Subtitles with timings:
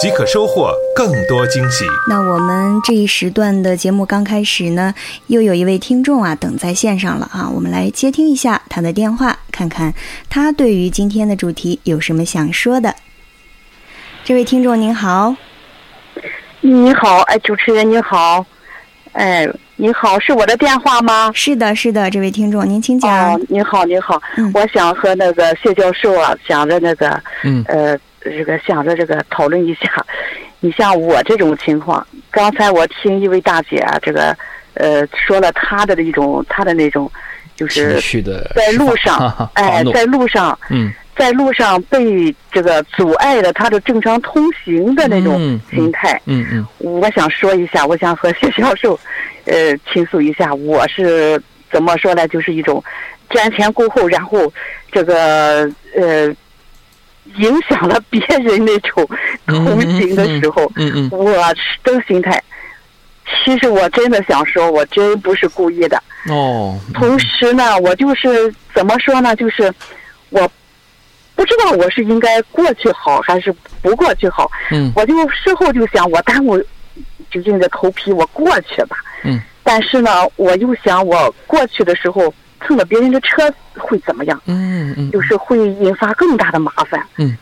[0.00, 1.84] 即可收获更多惊喜。
[2.08, 4.92] 那我们这一时段的节目刚开始呢，
[5.28, 9.94] 又有一位听众啊等在线上了啊，我们来接听一下他的电话，看看
[10.28, 12.94] 他对于今天的主题有什么想说的。
[14.24, 15.34] 这位听众您好，
[16.60, 18.44] 你好，哎，主持人你好，
[19.12, 21.30] 哎，你好，是我的电话吗？
[21.34, 23.32] 是的，是的，这位听众您请讲。
[23.32, 30.04] 哦，你好，你好，嗯我想和那个谢教授啊，想着那个，嗯呃，这个想着这个讨论一下。
[30.60, 34.34] 你像我这种情况，刚才我听一位大姐啊，这个，
[34.72, 37.10] 呃，说了她的一种，她的那种，
[37.54, 38.00] 就是
[38.54, 46.18] 在路上，哎在路上，嗯在路上被这个阻碍了她的正常通行的那种嗯心态。
[46.24, 48.98] 嗯嗯我想说一下，我想和谢教授，
[49.44, 51.38] 呃，倾诉一下，我是
[51.70, 52.26] 怎么说呢？
[52.28, 52.82] 就是一种
[53.28, 54.50] 瞻前顾后，然后
[54.90, 56.34] 这个呃，
[57.38, 59.08] 影响了别人那种
[59.46, 61.32] 同情的时候，嗯嗯我
[61.82, 62.42] 的心态。
[63.44, 66.02] 其实我真的想说，我真不是故意的。
[66.28, 69.34] 哦同时呢，我就是怎么说呢？
[69.36, 69.72] 就是
[70.30, 70.48] 我
[71.34, 74.50] 不知道我是应该过去好还是不过去好。
[74.70, 76.58] 嗯我就事后就想，我耽误
[77.30, 78.98] 就硬着头皮我过去吧。
[79.22, 79.40] 嗯。
[79.62, 82.32] 但是呢，我又想我过去的时候
[82.66, 84.40] 蹭了别人的车会怎么样？
[84.46, 87.04] 嗯嗯就是会引发更大的麻烦。
[87.18, 87.36] 嗯。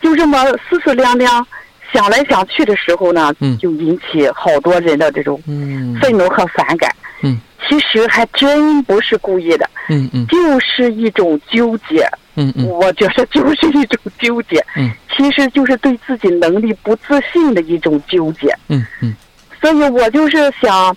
[0.00, 1.46] 就这么思思量量
[1.92, 6.94] 想来想去的时候呢，嗯就引起好多人的这种嗯愤怒和反感。
[7.22, 7.40] 嗯。
[7.66, 12.06] 其实还真不是故意的，嗯嗯就是一种纠结。
[12.36, 14.62] 嗯嗯我觉得就是一种纠结。
[14.76, 14.90] 嗯。
[15.16, 18.54] 其实就是对自己能力不自信的一种纠结。
[18.68, 19.14] 嗯嗯
[19.62, 20.94] 所以我就是想，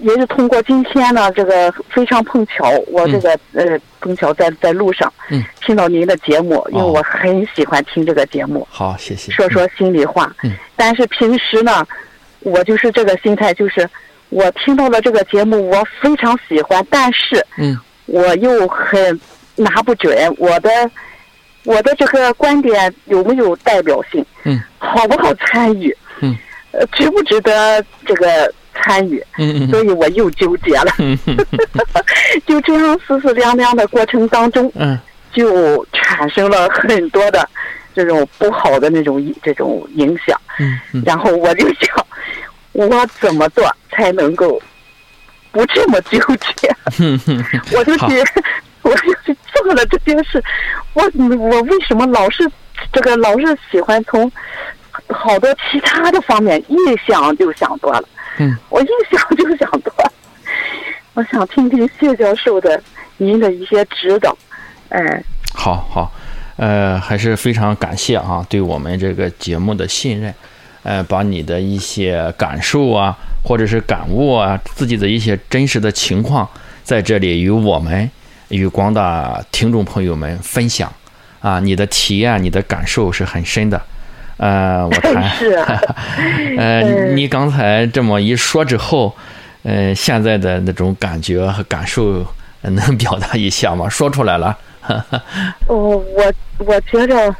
[0.00, 6.92] 也是通过今天呢，这个非常碰巧，我这个、呃碰巧在在路上，嗯，听到您的节目，因为哦。
[6.92, 9.32] 我很喜欢听这个节目，好，谢谢。
[9.32, 10.32] 说说心里话。
[10.44, 10.52] 嗯。
[10.76, 11.84] 但是平时呢，
[12.40, 13.88] 我就是这个心态，就是
[14.28, 17.76] 我听到了这个节目，我非常喜欢，但是嗯。
[18.06, 19.20] 我又很
[19.56, 20.70] 拿不准我的
[21.64, 24.62] 我的这个观点有没有代表性，嗯。
[24.78, 26.36] 好不好参与，嗯，
[26.70, 29.22] 呃，值不值得这个参与？
[29.70, 30.92] 所以我又纠结了，
[32.46, 34.98] 就这样思思量量的过程当中，嗯
[35.32, 37.46] 就产生了很多的
[37.94, 40.40] 这种不好的那种这种影响。
[41.04, 42.06] 然后我就想，
[42.72, 44.60] 我怎么做才能够
[45.52, 46.74] 不这么纠结？
[47.76, 48.24] 我就好去，
[48.82, 50.42] 我就去做了这件事。
[50.94, 51.02] 我
[51.38, 52.50] 我为什么老是
[52.92, 54.30] 这个老是喜欢从
[55.08, 56.76] 好多其他的方面一
[57.06, 58.08] 想就想多了？
[58.38, 59.92] 嗯， 我一想就想多。
[61.14, 62.80] 我想听听谢教授的
[63.16, 64.36] 您的一些指导。
[64.90, 65.22] 哎，
[65.54, 66.12] 好好，
[66.56, 70.34] 呃，还是非常感谢啊，对我们这个节目的信任，
[70.82, 76.48] 呃，把你的一些感受啊，或者是感悟啊，自己的一些真实的情况，
[76.84, 78.10] 在这里与我们
[78.48, 80.92] 与广大听众朋友们分享
[81.40, 83.80] 啊，你的体验、你的感受是很深的。
[84.38, 85.80] 呃，我谈， 是啊
[86.58, 89.14] 呃，嗯你刚才这么一说之后，
[89.62, 92.24] 呃，现在的那种感觉和感受，
[92.62, 93.88] 呃能表达一下吗？
[93.88, 94.56] 说出来了。
[95.66, 97.34] 哦，我我觉着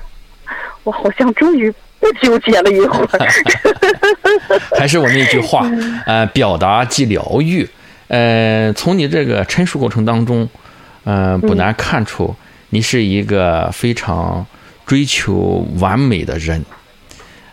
[0.84, 3.28] 我好像终于不纠结了一会儿。
[4.76, 5.64] 还是我那句话，
[6.06, 7.68] 呃，表达即疗愈。
[8.08, 10.48] 呃，从你这个陈述过程当中，
[11.04, 12.34] 呃，不难看出
[12.70, 14.44] 你是一个非常
[14.86, 16.64] 追求完美的人。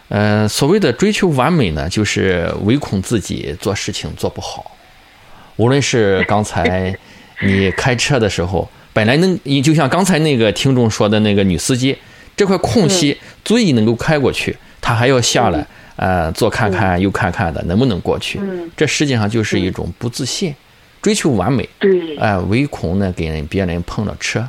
[0.10, 4.72] 呃，所谓的追求完美呢，就是唯恐自己做事情做不好。
[5.58, 6.96] 无论是刚才
[7.42, 11.98] 你开车的时候，本来能，你就像刚才那个听众说的那个女司机，
[12.36, 18.40] 这块空隙最能够开过去，她还要下来，呃，左看看右看看的，能不能过去？
[18.42, 18.70] 嗯。
[18.76, 20.54] 这实际上就是一种不自信，
[21.02, 24.48] 追求完美，对，哎、唯恐呢给人别人碰了车，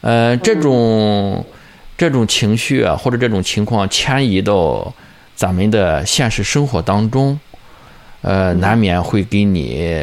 [0.00, 1.44] 呃，这种
[1.96, 4.92] 这种情绪啊，或者这种情况迁移到
[5.34, 7.38] 咱们的现实生活当中，
[8.20, 9.96] 呃，难免会给你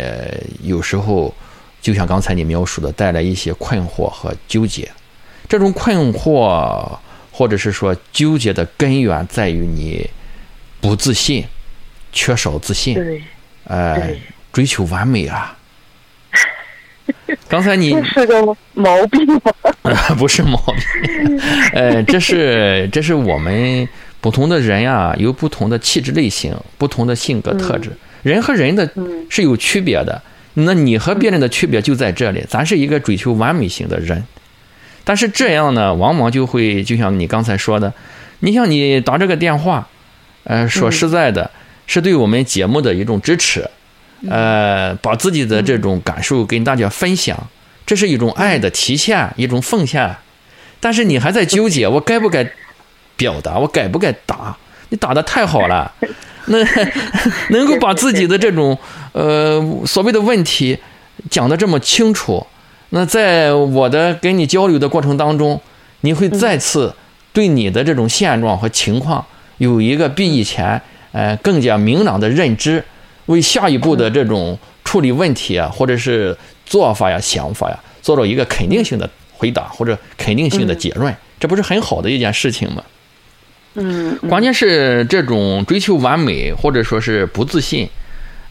[0.62, 1.34] 有时候，
[1.82, 4.90] 就像刚才你描述的，带来一些困惑和纠结。
[5.48, 6.98] 这种困惑
[7.32, 10.10] 或者是说纠结的根源在于你
[10.82, 11.46] 不自信，
[12.12, 13.22] 缺少自信，
[13.66, 14.16] 呃，
[14.52, 15.56] 追求完美啊。
[17.50, 19.42] 刚才你这是个毛病吗？
[20.18, 21.40] 不是毛病，
[21.74, 23.88] 呃，这是这是我们
[24.22, 27.92] 不同的人呀、有不同的气质类型，不同的性格特质，
[28.22, 29.26] 人和人的嗯。
[29.30, 30.22] 是有区别的。
[30.56, 34.24] 那你和别人的区别就在这里，咱是一个追求完美型的人，
[35.04, 37.92] 但是这样呢，往往就会就像你刚才说的，
[38.42, 39.88] 你像你打这个电话，
[40.44, 41.50] 呃，说实在的，
[41.88, 43.68] 是对我们节目的一种支持，
[44.30, 47.38] 呃，把自己的这种感受跟大家分享，
[47.86, 50.16] 这是一种爱的体现，一种奉献。
[50.80, 52.46] 但是你还在纠结，我该不该
[53.16, 54.56] 表达，我该不该打？
[54.90, 55.92] 你打的太好了，
[56.48, 56.58] 那
[57.50, 58.78] 能够把自己的这种
[59.14, 60.78] 呃所谓的问题
[61.30, 62.46] 讲的这么清楚，
[62.90, 65.60] 那在我的跟你交流的过程当中，
[66.02, 66.94] 你会再次
[67.32, 69.26] 对你的这种现状和情况
[69.58, 70.80] 有一个比以前
[71.12, 72.84] 呃更加明朗的认知，
[73.28, 76.36] 为下一步的这种处理问题啊，或者是
[76.66, 82.84] 做法呀、想法呀，做到一个肯定性的回答或者肯定性的结论，这不是很好的一件事情吗？
[83.76, 84.30] 嗯，嗯。
[84.30, 87.90] 关键是这种追求完美或者说是不自信，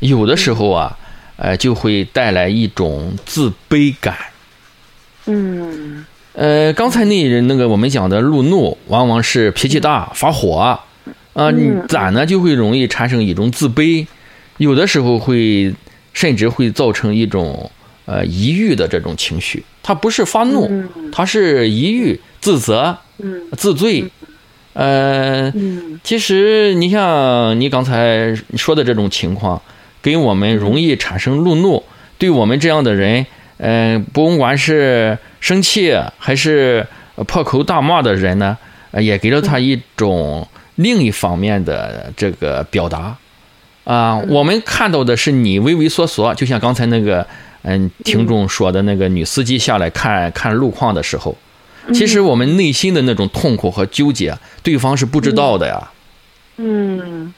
[0.00, 0.98] 有的时候啊，
[1.36, 4.16] 呃，就会带来一种自卑感。
[5.26, 6.04] 嗯。
[6.34, 10.56] 呃，刚才那那个我们讲的路怒，往往是脾气大、发火
[11.34, 11.86] 啊，你嗯。
[11.88, 12.24] 咱呢？
[12.24, 14.06] 就会容易产生一种自卑，
[14.62, 15.74] 有的时候会
[16.12, 17.70] 甚至会造成一种
[18.06, 19.64] 呃抑郁的这种情绪。
[19.82, 24.04] 他不是发怒，嗯它是抑郁、自责、嗯自罪。
[24.74, 29.60] 呃，嗯其实你像你刚才说的这种情况，
[30.00, 31.82] 跟我们容易产生路怒，
[32.16, 33.26] 对我们这样的人，
[33.58, 36.86] 嗯、不管是生气还是
[37.26, 38.56] 破口大骂的人呢，
[38.92, 43.16] 呃也给了他一种另一方面的这个表达。
[43.84, 47.26] 啊、我们看到的是你畏畏缩缩，就像刚才那个
[47.62, 51.36] 嗯听众说的那个女司机下来看看路况的时候，
[51.92, 55.90] 其实我们内心的那种痛苦和纠结，对方是不知道的呀。
[56.58, 57.34] 嗯。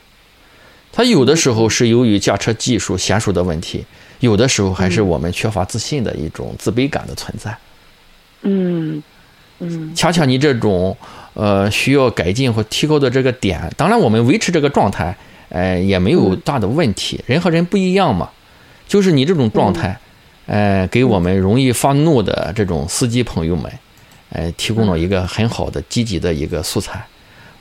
[0.92, 3.84] 他有的时候是由于驾车技术娴熟的问题，
[4.20, 7.56] 有的时候还是我们缺乏自信的一种自卑感的存在。
[8.42, 9.02] 嗯
[9.58, 9.92] 嗯。
[9.96, 10.96] 恰恰你这种
[11.32, 15.16] 呃需要改进或提高的这个点，当然我们维持这个状态，
[15.54, 17.22] 呃也没有大的问题。
[17.26, 18.28] 人和人不一样嘛，
[18.88, 19.96] 就是你这种状态，
[20.46, 23.72] 呃给我们容易发怒的这种司机朋友们，
[24.30, 27.06] 呃提供了一个很好的积极的一个素材。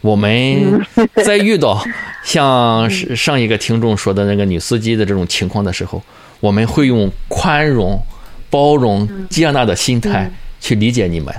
[0.01, 0.83] 我们
[1.23, 1.81] 在遇到
[2.25, 6.01] 像是上一个听众说的那个女司机的这种情况的时候，
[6.39, 8.01] 我们会用宽容、
[8.49, 10.29] 包容、接纳的心态
[10.59, 11.33] 去理解你们。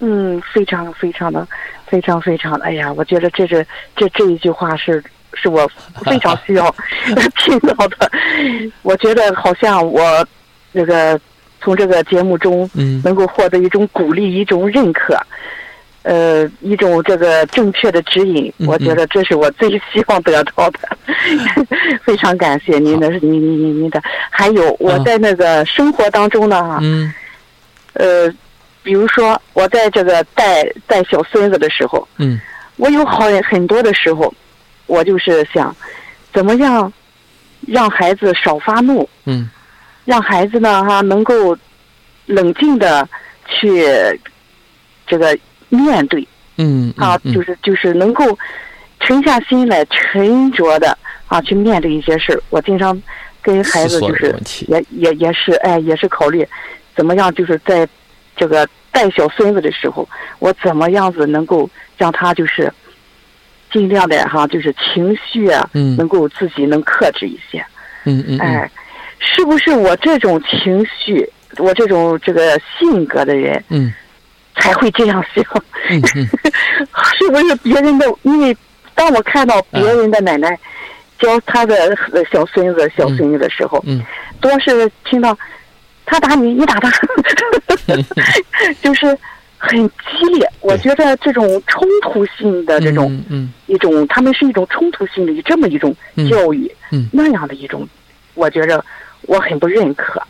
[0.00, 1.46] 嗯，非常非常的，
[1.86, 5.02] 非常非常的，哎呀，我觉得这是这这一句话是
[5.40, 5.70] 是我
[6.04, 6.74] 非常需要
[7.38, 8.10] 听到的。
[8.82, 10.26] 我觉得好像我
[10.72, 11.18] 那个
[11.60, 15.16] 从这个节目中嗯能够获得一种鼓励，一种认可。
[16.04, 20.78] 呃，一种这个正确的指引，嗯我觉得这是我最希望得到的。
[22.02, 24.00] 非常感谢您的，您您您您的。
[24.30, 27.12] 还有我在那个生活当中呢，哈，嗯
[27.92, 28.32] 呃，
[28.82, 32.40] 比如说我在这个带带小孙子的时候，嗯
[32.76, 34.32] 我有好很多的时候，
[34.88, 35.74] 我就是想，
[36.32, 36.92] 怎么样
[37.68, 39.48] 让孩子少发怒，嗯。
[40.04, 41.56] 让孩子呢哈能够
[42.24, 43.06] 冷静的
[43.46, 43.84] 去
[45.06, 46.26] 这个面对。
[46.56, 47.32] 嗯啊，嗯。
[47.34, 48.36] 就是就是能够
[49.00, 50.96] 沉下心来，沉着的
[51.26, 52.42] 啊去面对一些事儿。
[52.48, 53.00] 我经常
[53.42, 54.34] 跟孩子就是
[54.66, 56.46] 也也也是哎也是考虑
[56.96, 57.86] 怎么样，就是在
[58.34, 60.08] 这个带小孙子的时候，
[60.38, 62.72] 我怎么样子能够让他就是
[63.70, 65.96] 尽量的哈，就是情绪啊，嗯。
[65.96, 67.64] 能够自己能克制一些。
[68.04, 68.40] 嗯嗯嗯。
[68.40, 68.70] 哎，
[69.18, 73.92] 是不是我这种情绪，我这种这个性格的人嗯。
[74.56, 75.44] 才会这样想？
[75.90, 76.28] 嗯嗯。
[77.18, 78.06] 是不是别人的？
[78.22, 78.56] 因为
[78.94, 80.58] 当我看到别人的奶奶
[81.18, 81.74] 教他的
[82.12, 84.02] 呃小孙子、小孙女的时候，嗯。
[84.40, 85.36] 多是听到
[86.06, 86.90] 他打你，你打他，
[88.80, 89.16] 就是
[89.58, 90.48] 很激烈。
[90.60, 95.94] 我觉得这种冲突性的这种、嗯一种，他们是一种冲突性的这么一种
[96.30, 97.86] 教育，嗯那样的一种，
[98.34, 98.82] 我觉着
[99.22, 100.22] 我很不认可。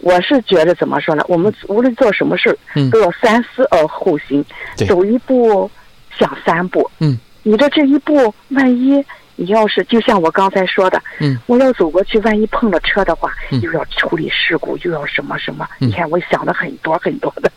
[0.00, 1.22] 我是觉得怎么说呢？
[1.28, 4.42] 我们无论做什么事儿，嗯都要三思而后行，
[4.88, 5.70] 走一步
[6.18, 6.90] 想三步。
[7.00, 9.04] 嗯，你的这一步，万一
[9.36, 15.68] 你要是就像我刚才说的，嗯，我要走过去，万一碰了车的话，嗯又要处理事故，又要什么什么。
[15.80, 17.52] 嗯你看，我想的很多很多的，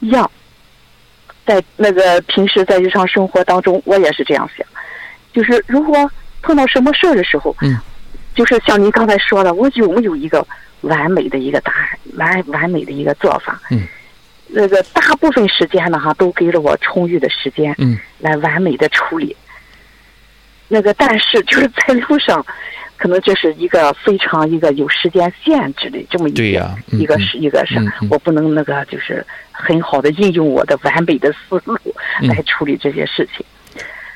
[0.00, 0.30] 一样。
[1.46, 4.66] 在那个平时在日常生活当中，我也是这样想，
[5.32, 6.10] 就是如果
[6.42, 7.74] 碰到什么事儿的时候，嗯，
[8.34, 10.46] 就是像您刚才说的，我有没有一个
[10.82, 13.58] 完美的一个答案，完完美的一个做法？
[13.70, 13.86] 嗯，
[14.46, 19.34] 那个大部分时间呢，哈，都给了我充裕的时间，嗯，来完美的处理。
[20.68, 22.44] 那个，但是就是在路上，
[22.98, 28.08] 可能这是一个非常一个有时间限制的这么一个、对呀嗯一个嗯是一个是、嗯嗯。
[28.10, 31.78] 我不能那个就是很好的应用我的完美的思路
[32.20, 32.28] 嗯。
[32.28, 33.46] 来处理这些事情。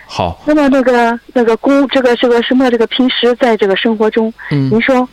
[0.04, 5.08] 好，那么那个那个公这个这个什么这个平时在这个生活中，嗯您说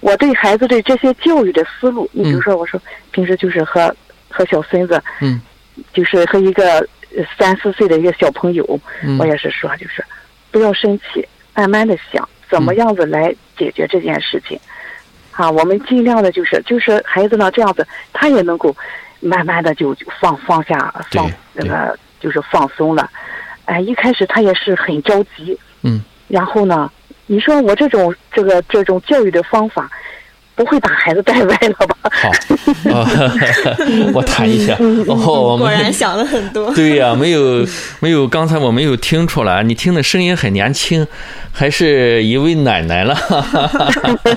[0.00, 2.78] 我对孩子的这些教育的思路，你比如说我说
[3.12, 3.94] 平时就是和
[4.28, 5.40] 和小孙子，嗯，
[5.94, 6.86] 就是和一个
[7.16, 10.04] 呃三四岁的一个小朋友，嗯我也是说就是
[10.50, 14.60] 不要生气，慢慢的想怎么样子来解决这件事情。
[15.30, 18.76] 啊，我们尽量的就是就是孩子呢这样子，他也能够
[19.20, 23.10] 慢慢的就就放放下放那个就是放松了。
[23.64, 26.92] 哎，一开始他也是很着急，嗯，然后呢，
[27.24, 29.90] 你说我这种这个这种教育的方法，
[30.54, 31.96] 不会把孩子带歪了吧？
[32.10, 32.30] 好，
[32.84, 33.06] 呃
[34.12, 34.76] 我谈一下。
[34.76, 36.72] 果然想了很多。
[36.74, 37.66] 对呀、没有
[38.00, 41.06] 没有，刚才我没有听出来，你听的声音很年轻，
[41.52, 43.16] 还是一位奶奶了。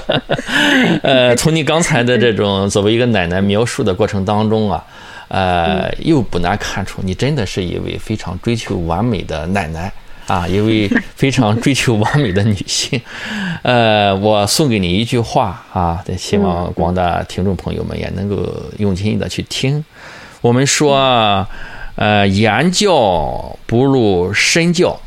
[1.04, 4.84] 呃，从你刚才的这种作为一个奶奶描述的过程当中啊，
[5.28, 9.92] 呃，又不难看出你真的是一位非常追求完美的奶奶。
[10.27, 13.00] 啊，一位非常追求完美的女性，
[13.62, 18.44] 呃，我送给你一句话啊，希望广大听众朋友们也能够
[18.79, 19.86] 用心的去听。
[20.41, 21.48] 我们说，
[21.96, 25.00] 呃，言教不如身教，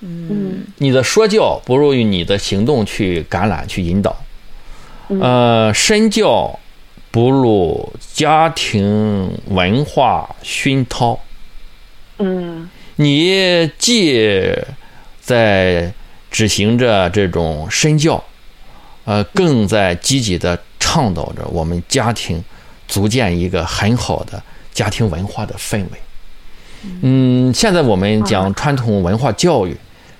[0.00, 4.16] 嗯你的说教不如你的行动去感染、去引导。
[5.08, 6.58] 呃，身教
[7.10, 11.18] 不如家庭文化熏陶。
[12.18, 12.68] 嗯
[13.00, 14.52] 你既
[15.20, 15.92] 在
[16.32, 18.22] 执行着这种身教，
[19.04, 22.42] 呃，更在积极的倡导着我们家庭
[22.88, 26.90] 组建一个很好的家庭文化的氛围。
[27.02, 29.76] 嗯，现在我们讲传统文化教育，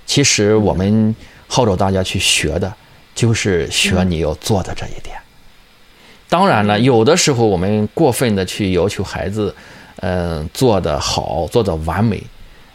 [0.07, 1.15] 其实我们
[1.49, 2.73] 号召大家去学的，
[3.13, 5.17] 就是学你要做的这一点。
[6.29, 9.53] 当然了，有的时候我们过分的去要求孩子，
[9.97, 12.23] 嗯、做的好，做的完美，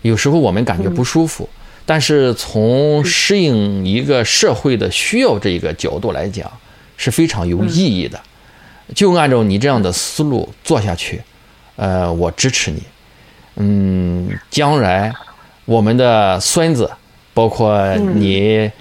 [0.04, 1.50] 有时候我们感觉不舒服。
[1.86, 6.50] 但是从适应一个社会的需要这一个角度来讲，
[6.96, 8.18] 是非常有意义的。
[8.96, 11.22] 就按照你这样的思路做下去，
[11.76, 12.82] 呃，我支持你。
[13.58, 15.12] 嗯，将来
[15.66, 16.90] 我们的孙子，
[17.34, 18.72] 包括你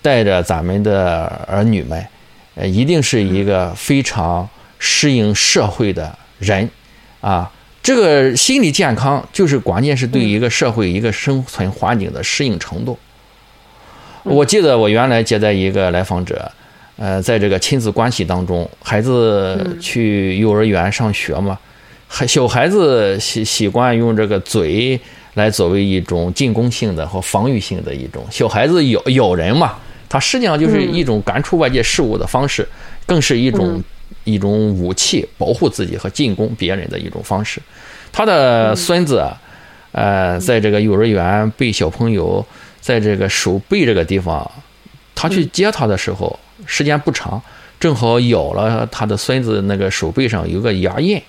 [0.00, 2.06] 带着咱们的儿女们，
[2.54, 4.48] 呃，一定是一个非常
[4.78, 6.70] 适应社会的人
[7.20, 7.50] 啊。
[7.82, 12.96] 这个心理健康就是关键是对一个社会一个生存环境的适应程度。
[14.22, 16.48] 我记得我原来接待一个来访者，
[16.96, 21.58] 呃，在这个亲子关系当中，孩子去幼儿园上学嘛，
[22.06, 25.00] 孩小孩子习习惯用这个嘴
[25.34, 29.74] 来作为一种进攻性的和防御性的一种，小孩子咬咬人嘛，
[30.08, 32.68] 他实际上就是一种感触外界事物的方式，
[33.04, 33.82] 更是一种
[34.24, 37.60] 一种武器，保护自己和进攻别人的一种方式。
[38.12, 39.40] 他的孙子啊，
[39.92, 42.44] 呃，在这个幼儿园被小朋友
[42.80, 44.50] 在这个手背这个地方，
[45.14, 47.40] 他去接他的时候，时间不长，
[47.80, 51.20] 正好咬了他的孙子那个手背上有个牙印。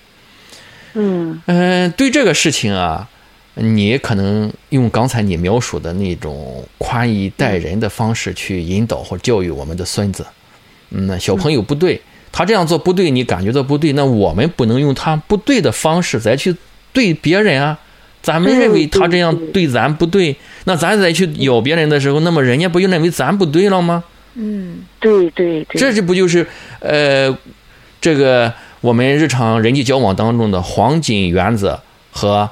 [0.94, 3.08] 嗯嗯，对这个事情啊，
[3.54, 10.24] 你可能用刚才你描述的那种宽以待人的方式去引导或教育我们的孙子。
[10.90, 12.00] 嗯，那小朋友不对，
[12.34, 16.56] 他这样做不对，你感觉到不对，那我们不能用他不对的方式再去
[16.92, 17.78] 对别人啊。
[18.20, 24.02] 咱们认为他这样对咱不对，那咱再去咬别人的时候，那么人家不就认为咱不对了吗？
[24.34, 26.44] 嗯对对对，这这不就是
[26.80, 27.38] 呃，
[28.00, 32.50] 这个我们日常人际交往当中的黄金原则和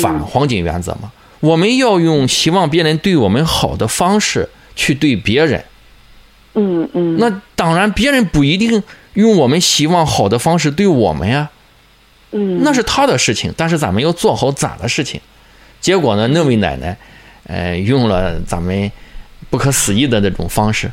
[0.00, 1.10] 反黄金原则吗？
[1.40, 5.64] 我们要用希望别人对我们好的方式去对别人。
[6.54, 8.80] 嗯嗯，那当然，别人不一定
[9.14, 11.50] 用我们希望好的方式对我们呀，
[12.32, 13.52] 嗯那是他的事情。
[13.56, 15.20] 但是咱们要做好咱的事情。
[15.80, 16.96] 结果呢，那位奶奶，
[17.46, 18.90] 呃，用了咱们
[19.50, 20.90] 不可思议的那种方式。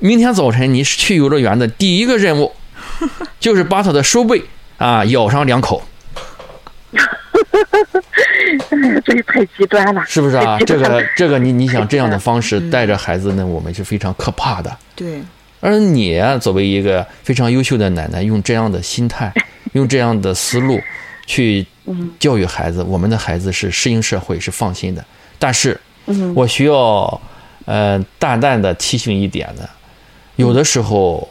[0.00, 2.52] 明天早晨你去游乐园的第一个任务，
[3.38, 4.42] 就是把他的手背
[4.76, 5.80] 啊咬上两口，
[9.04, 10.58] 这也太极端了，是不是啊？
[10.66, 14.76] 这个这个你你想这样的方式带着孩子呢，我们是非常可怕的。
[14.96, 15.22] 对，
[15.62, 19.32] 而你啊，作为一个非常优秀的奶奶，用这样的心态，
[19.74, 20.80] 用这样的思路
[21.24, 21.64] 去
[22.18, 25.04] 教育孩子，我们的孩子是适应社会，是放心的。
[25.38, 26.34] 但是，嗯。
[26.34, 27.20] 我需要
[27.64, 29.62] 呃，淡淡的提醒一点呢，
[30.34, 31.28] 有的时候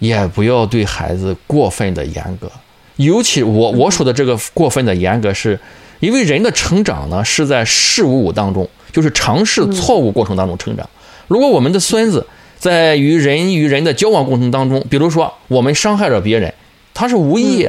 [0.00, 2.50] 也不要对孩子过分的严格，
[2.96, 5.56] 尤其我我说的这个过分的严格，是
[6.00, 10.90] 因为人的成长呢是在事无误当中，就是尝试错误过程当中成长。
[11.28, 12.26] 如果我们的孙子
[12.58, 16.52] 在与人与人的交往过程当中，比如说我们伤害了别人，
[16.92, 17.68] 他是无意，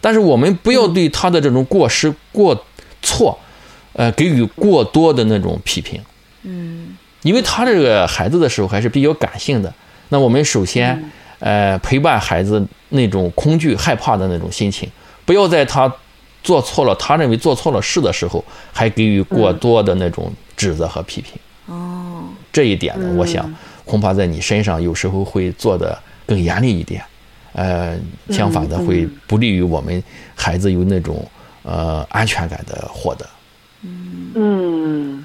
[0.00, 2.64] 但是我们不要对他的这种过失过
[3.02, 3.38] 错，
[3.94, 6.00] 呃，给予过多的那种批评。
[6.42, 6.96] 嗯。
[7.22, 9.72] 因为他这个孩子的时候还是比较感性的，
[10.10, 14.88] 那我们首先，呃，陪伴孩子那种恐惧、害怕的那种心情，
[15.24, 15.92] 不要在他
[16.44, 21.32] 做错了，他认为做错了事的时候，还给予过多的那种指责和批评。
[21.66, 22.22] 哦。
[22.52, 23.52] 这一点呢，我想
[23.86, 27.02] 恐怕在你身上有时候会做的更严厉一点，
[27.54, 27.96] 呃，
[28.28, 30.02] 相反的会不利于我们
[30.34, 31.26] 孩子有那种
[31.62, 33.24] 呃安全感的获得。
[34.34, 35.24] 嗯，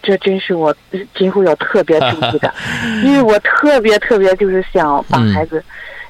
[0.00, 0.74] 这真是我
[1.14, 2.54] 今后要特别注意的，
[3.04, 5.62] 因为我特别特别就是想把孩子，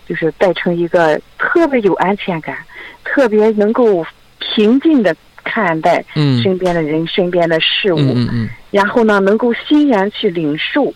[0.06, 2.58] 就是带成一个特别有安全感、
[3.02, 4.04] 特别能够
[4.38, 6.42] 平静的看待嗯。
[6.42, 8.48] 身边的人、身边的事物，嗯嗯嗯。
[8.70, 10.92] 然后呢，能够欣然去领受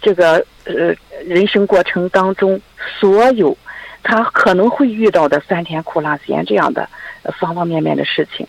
[0.00, 0.94] 这个呃
[1.26, 2.60] 人生过程当中
[2.98, 3.56] 所有
[4.02, 6.88] 他可能会遇到的酸甜苦辣咸这样的
[7.22, 8.46] 呃方方面面的事情。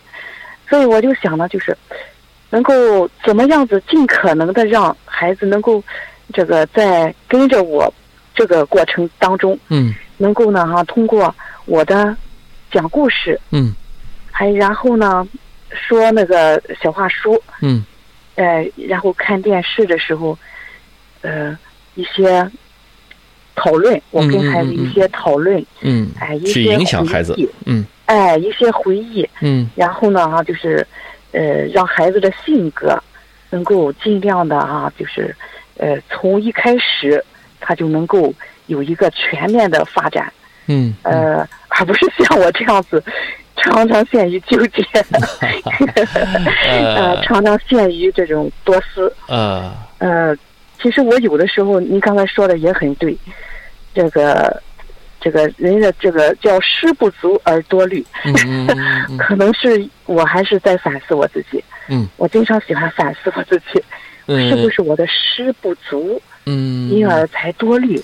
[0.68, 1.76] 所以我就想呢，就是
[2.50, 5.82] 能够怎么样子尽可能的让孩子能够
[6.32, 7.92] 这个在跟着我
[8.34, 11.34] 这个过程当中，嗯能够呢哈通过
[11.66, 12.16] 我的
[12.70, 13.74] 讲故事，嗯
[14.30, 15.28] 还然后呢
[15.70, 17.84] 说那个小话书，嗯
[18.36, 20.38] 呃，然后看电视的时候，
[21.22, 21.56] 呃，
[21.94, 22.48] 一些
[23.54, 27.32] 讨论，我跟孩子一些讨论，嗯哎，一些影响孩子。
[27.34, 27.84] 回忆，嗯。
[28.06, 29.68] 哎，一些回忆，嗯。
[29.74, 30.86] 然后呢，哈，就是，
[31.32, 32.98] 呃，让孩子的性格
[33.50, 35.34] 能够尽量的啊，就是，
[35.78, 37.24] 呃，从一开始
[37.60, 38.32] 他就能够
[38.66, 40.32] 有一个全面的发展，
[40.66, 40.94] 嗯。
[41.02, 43.02] 呃，而不是像我这样子，
[43.56, 44.82] 常常陷于纠结，
[46.68, 49.14] 呃，常常陷于这种多思。
[49.28, 49.72] 呃。
[49.98, 50.36] 呃，
[50.82, 53.16] 其实我有的时候，您刚才说的也很对，
[53.94, 54.60] 这个
[55.20, 61.62] 这个人的这个叫失不足而多虑，嗯嗯嗯嗯 可能是我还是在反思我自己。
[61.88, 63.82] 嗯，我经常喜欢反思我自己，
[64.26, 68.00] 嗯是不是我的失不足，嗯因而才多虑？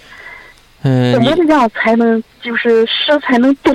[0.82, 3.74] 嗯怎么你样才能就是失才能多？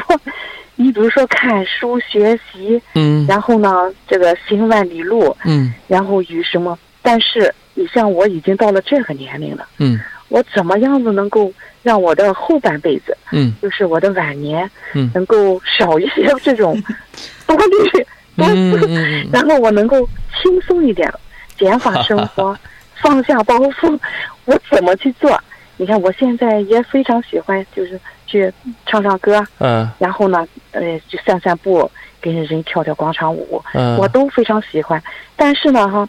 [0.76, 3.70] 你比如说看书学习，嗯然后呢，
[4.08, 6.78] 这个行万里路，嗯然后与什么？
[7.04, 10.00] 但是你像我已经到了这个年龄了，嗯。
[10.30, 13.54] 我怎么样子能够让我的后半辈子，嗯。
[13.62, 15.12] 就是我的晚年，嗯。
[15.14, 16.82] 能够少一些这种
[17.46, 19.30] 多虑多嗯思，嗯。
[19.32, 20.08] 然后我能够
[20.42, 21.12] 轻松一点，
[21.60, 22.58] 减法生活，
[22.96, 24.00] 放下包袱，
[24.46, 25.40] 我怎么去做？
[25.78, 28.52] 你看我现在也非常喜欢，就是去
[28.88, 29.88] 唱唱歌，嗯。
[30.00, 31.90] 然后呢，呃，去散散步，
[32.22, 33.98] 跟人跳跳广场舞，嗯。
[33.98, 35.02] 我都非常喜欢。
[35.36, 36.08] 但是呢，哈，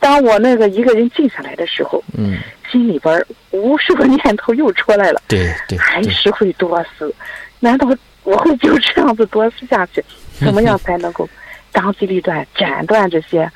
[0.00, 2.38] 当我那个一个人静下来的时候，嗯
[2.70, 7.12] 心里边无数个念头又出来了，对对对还是会多思。
[7.60, 7.88] 难道
[8.24, 10.04] 我会就这样子多思下去？
[10.38, 11.28] 怎么样才能够
[11.72, 13.50] 当机立断，斩断这些，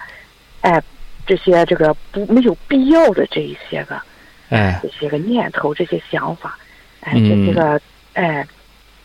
[0.62, 0.82] 哎，
[1.26, 4.00] 这些这个不没有必要的这一些个
[4.48, 6.58] 哎这些个念头、这些想法，
[7.00, 7.80] 哎，嗯这些个
[8.14, 8.46] 哎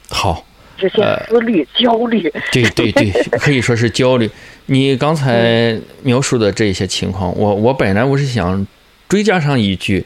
[0.10, 0.44] 好。
[0.78, 4.30] 这些呃思虑、焦虑，对对对， 可以说是焦虑。
[4.68, 8.66] 你刚才描述的这些情况，我我本来我是想
[9.10, 10.06] 追加上一句，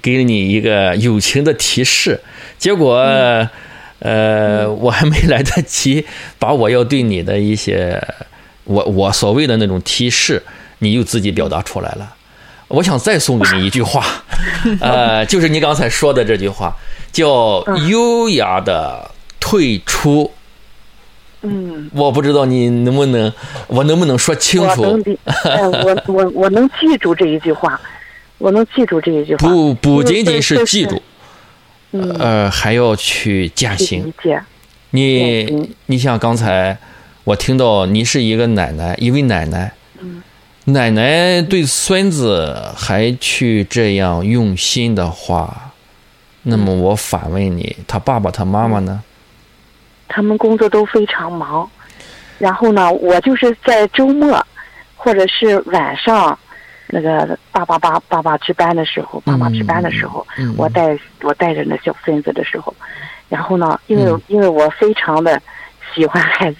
[0.00, 2.20] 给你一个友情的提示，
[2.58, 2.96] 结果、
[3.98, 6.04] 呃，我还没来得及
[6.38, 8.02] 把我要对你的一些
[8.64, 10.42] 我我所谓的那种提示，
[10.80, 12.14] 你又自己表达出来了。
[12.68, 14.04] 我想再送给你一句话，
[14.80, 16.74] 呃，就是你刚才说的这句话，
[17.12, 19.10] 叫优雅的
[19.42, 20.30] 退出。
[21.44, 23.32] 嗯，我不知道你能不能，
[23.66, 25.00] 我能不能说清楚我能？
[25.00, 27.80] 理， 哎，我我我能记住这一句话，
[28.38, 31.02] 我能记住这一句话，不不仅仅是记住，，
[31.90, 34.14] 嗯，呃，还要去践行理。
[34.22, 34.40] 解，
[34.90, 36.78] 你你像刚才
[37.24, 40.22] 我听到你是一个奶奶，一位奶奶，嗯
[40.66, 45.72] 奶奶对孙子还去这样用心的话，
[46.44, 49.02] 那么我反问你，他爸爸他妈妈呢？
[50.12, 51.68] 他们工作都非常忙，
[52.38, 54.44] 然后呢，我就是在周末
[54.94, 56.38] 或者是晚上，
[56.88, 62.74] 那个爸爸爸爸爸值班的时候，爸爸值班的时候，嗯我带我带着那小孙子的时候，
[63.28, 64.20] 然后呢，因为、嗯。
[64.28, 65.40] 因为我非常的
[65.94, 66.58] 喜欢孩子，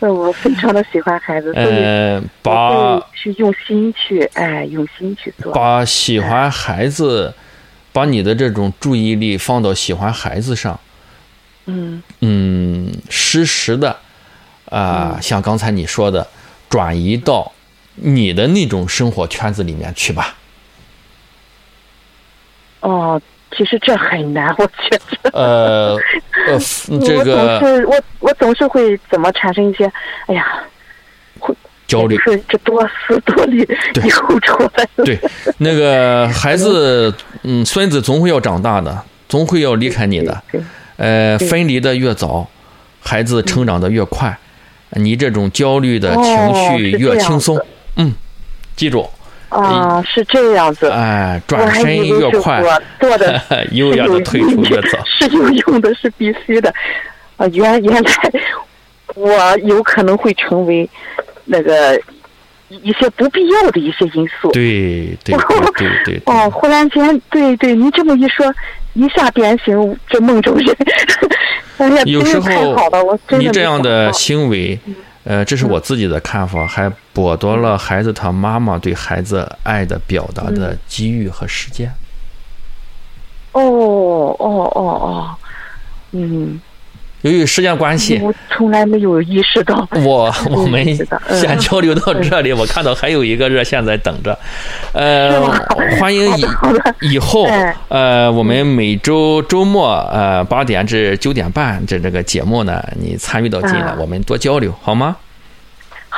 [0.06, 5.52] 我非常的喜欢孩子，所以呃，把去用心去，哎，用心去做。
[5.52, 7.34] 把喜欢孩子，
[7.92, 10.78] 把你的这种注意力放到喜欢孩子上，
[11.66, 13.96] 嗯嗯，实时的
[14.66, 16.26] 啊、像刚才你说的，
[16.68, 17.52] 转移到
[17.96, 20.36] 你的那种生活圈子里面去吧。
[22.80, 23.20] 哦，
[23.56, 25.30] 其实这很难，我觉得。
[25.32, 25.96] 呃
[26.48, 26.58] 呃，
[27.04, 29.84] 这我个总是我我总是会怎么产生一些，
[30.26, 30.64] 哎呀，
[31.38, 31.54] 会
[31.86, 35.04] 焦虑，是这多思多虑对又出来了。
[35.04, 35.20] 对，
[35.58, 40.42] 那个孩子，嗯，孙子总会要长大的，总会要离开你的。
[41.02, 42.48] 对，呃，分离的越早，
[43.00, 44.38] 孩子成长的越快，
[44.90, 47.66] 你这种焦虑的哦情绪越轻松子。
[47.96, 48.14] 嗯，
[48.76, 49.08] 记住，
[49.48, 50.88] 啊，是这样子。
[50.88, 53.40] 哎，转身越快，我做的
[53.72, 54.98] 优雅的退出越早。
[55.04, 56.72] 是有用的，是必须的。
[57.36, 58.32] 啊，原原来
[59.14, 60.88] 我有可能会成为
[61.44, 62.00] 那个
[62.72, 64.50] 一一些不必要的一些因素。
[64.52, 66.22] 对对对对对 对。
[66.24, 68.52] 哦，忽然间，对对，你这么一说，
[68.94, 70.76] 一下点醒这梦中人。
[71.78, 74.78] 哎呀，有时候你这样的行为，
[75.24, 81.92] 呃，这是我自己的看法，还剥夺了孩子他妈妈对孩子爱的表达的机遇和时间。
[83.52, 85.36] 哦哦哦哦，
[86.12, 86.60] 嗯，
[87.22, 89.88] 由于时间关系，我从来没有意识到。
[90.04, 90.84] 我 我们
[91.30, 92.52] 先交流到这里。
[92.52, 94.38] 我看到还有一个热线在等着，
[94.92, 95.40] 呃，
[95.98, 96.44] 欢迎以
[97.12, 105.16] 以后哎呃，我们每周周末呃八点至九点半这这个节目呢，你参与到进来啊，我们多交流好吗？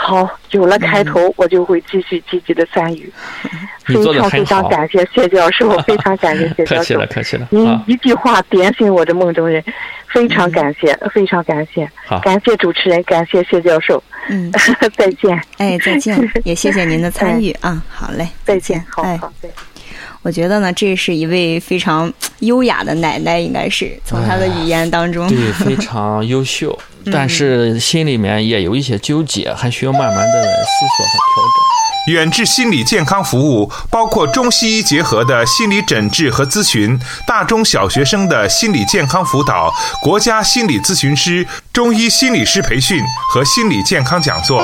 [0.04, 3.10] 好，有了开头，我就会继续积极的参与。
[3.88, 6.76] 你做得很非常非常感谢谢教授， 非常感谢谢教授。
[6.76, 7.06] 客气了，。
[7.06, 7.48] 客气了。
[7.50, 7.82] 您啊！
[7.86, 9.64] 一句话点醒我的梦中人，
[10.08, 12.18] 非常感谢，非常感谢，好。
[12.20, 14.52] 感谢主持人，感谢谢教授，嗯，
[14.94, 17.82] 再见，哎，再见，也谢谢您的参与啊。
[17.88, 19.56] 好嘞，再见，好哎，好，再见。
[20.22, 26.78] 我觉得呢，这是一位非常优雅的奶奶，应该是从她的语言当中，对，非常优秀，
[27.12, 32.14] 但是心里面也有一些纠结，还需要慢慢的思索和调整。
[32.14, 44.62] 远志心理健康服务包括中西医结合的心理诊治和咨询，大中小学生的心理健康辅导，国家心理咨询师、中医心理师培训和心理健康讲座。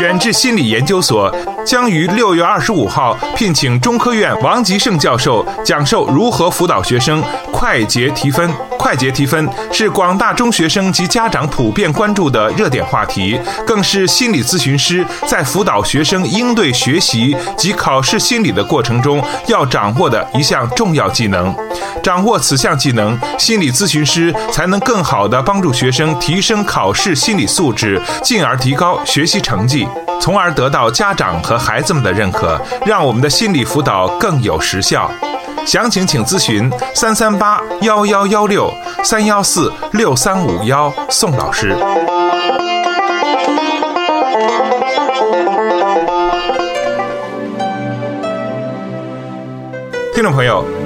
[0.00, 1.32] 远志心理研究所
[1.64, 8.50] 将于六月二十五号聘请中科院王吉胜教授讲授如何辅导学生快捷提分。
[8.76, 21.54] 快捷提分是广大中学生及家长普遍关注的热点话题，更是心理咨询师在辅导学生应对学习及考试心理的过程中要掌握的一项重要技能。
[22.02, 29.86] 掌握此项技能，心理咨询师才能更好地帮助学生提升考试心理素质，进而提高学习成绩，
[30.20, 35.10] 从而得到家长和孩子们的认可，让我们的心理辅导更有实效。
[35.66, 38.70] 详情请咨询三三八幺幺幺六
[39.02, 41.74] 三幺四六三五幺宋老师。
[50.14, 50.64] 听众朋友，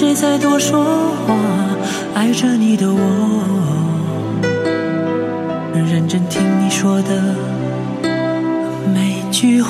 [0.00, 0.82] 谁在多说
[1.26, 1.36] 话。
[2.14, 2.98] 爱着你的我，
[5.74, 7.22] 认真听你说的
[8.94, 9.68] 每句话。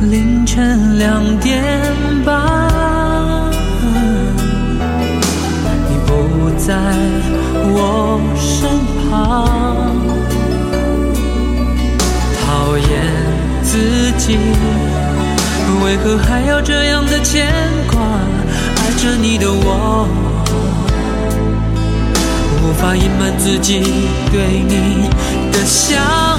[0.00, 1.62] 凌晨两点
[15.90, 17.52] 为何还要这样的牵
[17.90, 18.00] 挂？
[18.00, 20.06] 爱着你的我，
[22.62, 23.80] 无法隐瞒自己
[24.30, 25.10] 对你
[25.50, 26.29] 的想